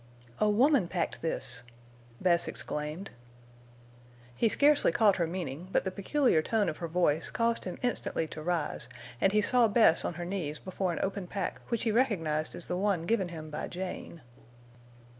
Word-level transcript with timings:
"A 0.39 0.49
woman 0.49 0.87
packed 0.87 1.21
this!" 1.21 1.61
Bess 2.19 2.47
exclaimed. 2.47 3.11
He 4.35 4.49
scarcely 4.49 4.91
caught 4.91 5.17
her 5.17 5.27
meaning, 5.27 5.67
but 5.71 5.83
the 5.83 5.91
peculiar 5.91 6.41
tone 6.41 6.69
of 6.69 6.77
her 6.77 6.87
voice 6.87 7.29
caused 7.29 7.65
him 7.65 7.77
instantly 7.83 8.27
to 8.29 8.41
rise, 8.41 8.89
and 9.21 9.31
he 9.31 9.41
saw 9.41 9.67
Bess 9.67 10.03
on 10.03 10.15
her 10.15 10.25
knees 10.25 10.57
before 10.57 10.91
an 10.91 10.97
open 11.03 11.27
pack 11.27 11.61
which 11.69 11.83
he 11.83 11.91
recognized 11.91 12.55
as 12.55 12.65
the 12.65 12.77
one 12.77 13.05
given 13.05 13.29
him 13.29 13.51
by 13.51 13.67
Jane. 13.67 14.21